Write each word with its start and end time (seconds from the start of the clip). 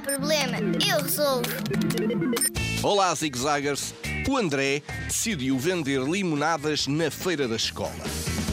problema, 0.00 0.58
eu 0.86 1.02
resolvo. 1.02 1.50
Olá, 2.82 3.14
zigzaggers! 3.14 3.94
O 4.28 4.36
André 4.36 4.82
decidiu 5.06 5.58
vender 5.58 6.00
limonadas 6.02 6.86
na 6.86 7.10
feira 7.10 7.46
da 7.46 7.56
escola 7.56 8.04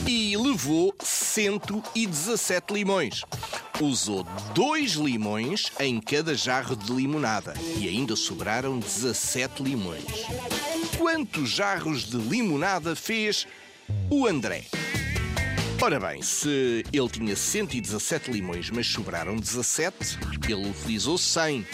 e 0.08 0.38
levou 0.38 0.94
117 1.02 2.74
limões. 2.74 3.24
Usou 3.82 4.24
dois 4.54 4.92
limões 4.92 5.72
em 5.80 6.00
cada 6.00 6.36
jarro 6.36 6.76
de 6.76 6.92
limonada 6.94 7.54
e 7.78 7.88
ainda 7.88 8.16
sobraram 8.16 8.80
17 8.80 9.64
limões. 9.64 10.06
Quantos 10.98 11.50
jarros 11.50 12.04
de 12.04 12.18
limonada 12.18 12.96
fez 12.96 13.48
o 14.10 14.28
André? 14.28 14.66
Ora 15.84 16.00
bem, 16.00 16.22
se 16.22 16.86
ele 16.94 17.10
tinha 17.10 17.36
117 17.36 18.32
limões, 18.32 18.70
mas 18.70 18.88
sobraram 18.88 19.36
17, 19.36 20.18
ele 20.48 20.70
utilizou 20.70 21.18
100. 21.18 21.68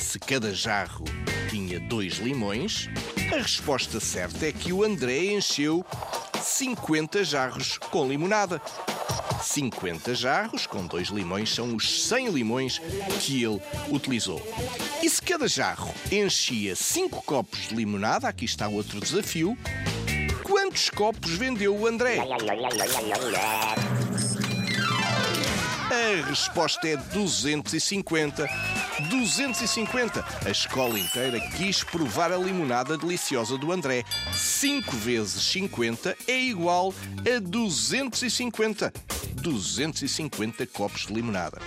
Se 0.00 0.18
cada 0.18 0.52
jarro 0.52 1.04
tinha 1.48 1.78
dois 1.78 2.14
limões, 2.14 2.90
a 3.32 3.36
resposta 3.36 4.00
certa 4.00 4.48
é 4.48 4.50
que 4.50 4.72
o 4.72 4.82
André 4.82 5.26
encheu 5.26 5.86
50 6.42 7.22
jarros 7.22 7.78
com 7.78 8.08
limonada. 8.08 8.60
50 9.40 10.12
jarros 10.12 10.66
com 10.66 10.84
dois 10.84 11.06
limões 11.06 11.54
são 11.54 11.76
os 11.76 12.08
100 12.08 12.30
limões 12.30 12.80
que 13.20 13.44
ele 13.44 13.62
utilizou. 13.88 14.42
E 15.00 15.08
se 15.08 15.22
cada 15.22 15.46
jarro 15.46 15.94
enchia 16.10 16.74
5 16.74 17.22
copos 17.22 17.68
de 17.68 17.76
limonada, 17.76 18.26
aqui 18.26 18.44
está 18.44 18.66
outro 18.66 18.98
desafio, 18.98 19.56
quantos 20.76 20.90
copos 20.90 21.30
vendeu 21.32 21.74
o 21.74 21.86
André? 21.86 22.18
A 25.90 26.28
resposta 26.28 26.86
é 26.86 26.96
250. 26.96 28.46
250. 29.08 30.24
A 30.44 30.50
escola 30.50 30.98
inteira 30.98 31.40
quis 31.56 31.82
provar 31.82 32.30
a 32.30 32.36
limonada 32.36 32.98
deliciosa 32.98 33.56
do 33.56 33.72
André. 33.72 34.04
5 34.34 34.94
vezes 34.96 35.42
50 35.44 36.14
é 36.28 36.38
igual 36.38 36.92
a 37.20 37.40
250. 37.40 38.92
250 39.40 40.66
copos 40.66 41.06
de 41.06 41.14
limonada. 41.14 41.58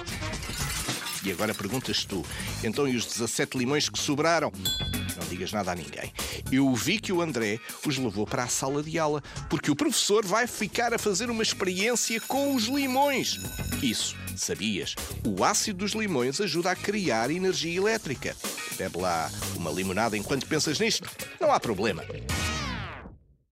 E 1.24 1.32
agora 1.32 1.54
perguntas 1.56 2.06
tu, 2.06 2.24
então 2.64 2.88
e 2.88 2.96
os 2.96 3.06
17 3.06 3.58
limões 3.58 3.90
que 3.90 3.98
sobraram? 3.98 4.52
Digas 5.40 5.54
nada 5.54 5.72
a 5.72 5.76
ninguém. 5.76 6.12
Eu 6.52 6.76
vi 6.76 7.00
que 7.00 7.14
o 7.14 7.22
André 7.22 7.62
os 7.86 7.98
levou 7.98 8.28
para 8.28 8.44
a 8.44 8.48
sala 8.50 8.84
de 8.84 9.00
aula, 9.00 9.24
porque 9.50 9.72
o 9.72 9.76
professor 9.76 10.26
vai 10.26 10.46
ficar 10.48 10.94
a 10.94 11.00
fazer 11.00 11.30
uma 11.30 11.42
experiência 11.42 12.20
com 12.20 12.54
os 12.54 12.66
limões. 12.66 13.40
Isso, 13.82 14.18
sabias? 14.36 14.96
O 15.26 15.42
ácido 15.46 15.80
dos 15.80 15.94
limões 15.94 16.42
ajuda 16.42 16.72
a 16.72 16.76
criar 16.76 17.32
energia 17.32 17.78
elétrica. 17.78 18.36
Bebe 18.78 18.98
lá 18.98 19.32
uma 19.56 19.72
limonada 19.72 20.18
enquanto 20.18 20.46
pensas 20.46 20.78
nisto. 20.78 21.10
Não 21.40 21.54
há 21.54 21.60
problema. 21.60 22.04